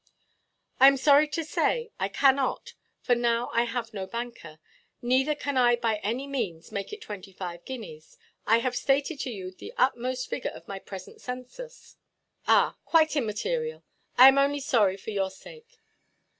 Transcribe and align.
"I 0.79 0.87
am 0.87 0.97
sorry 0.97 1.27
to 1.27 1.43
say 1.43 1.91
I 1.99 2.07
cannot; 2.07 2.73
for 3.01 3.13
now 3.13 3.51
I 3.53 3.65
have 3.65 3.93
no 3.93 4.07
banker. 4.07 4.57
Neither 4.99 5.35
can 5.35 5.57
I 5.57 5.75
by 5.75 5.97
any 5.97 6.25
means 6.25 6.71
make 6.71 6.91
it 6.91 7.03
twenty–five 7.03 7.65
guineas. 7.65 8.17
I 8.47 8.57
have 8.65 8.75
stated 8.75 9.19
to 9.19 9.29
you 9.29 9.51
the 9.51 9.73
utmost 9.77 10.27
figure 10.27 10.49
of 10.49 10.67
my 10.67 10.79
present 10.79 11.21
census." 11.21 11.97
"Ah, 12.47 12.77
quite 12.83 13.15
immaterial. 13.15 13.83
I 14.17 14.27
am 14.27 14.39
only 14.39 14.59
sorry 14.59 14.97
for 14.97 15.11
your 15.11 15.29
sake. 15.29 15.77